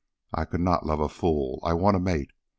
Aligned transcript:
I 0.33 0.45
could 0.45 0.61
not 0.61 0.83
love 0.83 0.99
a 0.99 1.07
fool. 1.07 1.59
I 1.61 1.73
want 1.75 1.95
a 1.95 1.99
mate. 1.99 2.31